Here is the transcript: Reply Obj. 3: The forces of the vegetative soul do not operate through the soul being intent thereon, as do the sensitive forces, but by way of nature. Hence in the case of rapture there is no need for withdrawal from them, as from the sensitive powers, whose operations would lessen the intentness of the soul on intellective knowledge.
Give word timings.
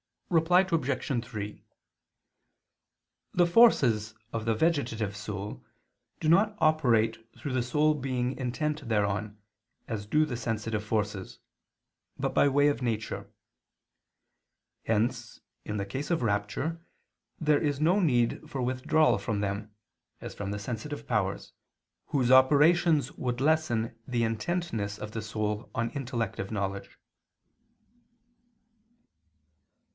Reply 0.31 0.61
Obj. 0.71 1.25
3: 1.25 1.63
The 3.33 3.45
forces 3.45 4.15
of 4.33 4.45
the 4.45 4.55
vegetative 4.55 5.15
soul 5.15 5.63
do 6.21 6.27
not 6.29 6.55
operate 6.59 7.23
through 7.37 7.51
the 7.51 7.61
soul 7.61 7.93
being 7.93 8.35
intent 8.37 8.87
thereon, 8.87 9.37
as 9.89 10.07
do 10.07 10.25
the 10.25 10.37
sensitive 10.37 10.83
forces, 10.83 11.39
but 12.17 12.33
by 12.33 12.47
way 12.47 12.69
of 12.69 12.81
nature. 12.81 13.29
Hence 14.85 15.41
in 15.65 15.77
the 15.77 15.85
case 15.85 16.09
of 16.09 16.23
rapture 16.23 16.83
there 17.39 17.61
is 17.61 17.79
no 17.81 17.99
need 17.99 18.49
for 18.49 18.61
withdrawal 18.61 19.17
from 19.19 19.41
them, 19.41 19.75
as 20.19 20.33
from 20.33 20.49
the 20.49 20.59
sensitive 20.59 21.05
powers, 21.05 21.51
whose 22.07 22.31
operations 22.31 23.11
would 23.11 23.39
lessen 23.41 23.95
the 24.07 24.23
intentness 24.23 24.97
of 24.97 25.11
the 25.11 25.21
soul 25.21 25.69
on 25.75 25.91
intellective 25.91 26.49
knowledge. 26.51 26.97